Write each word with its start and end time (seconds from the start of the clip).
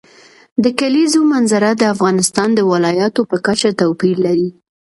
د 0.63 0.65
کلیزو 0.79 1.21
منظره 1.33 1.69
د 1.77 1.81
افغانستان 1.93 2.49
د 2.55 2.59
ولایاتو 2.71 3.21
په 3.29 3.37
کچه 3.45 3.69
توپیر 3.79 4.15
لري. 4.25 4.49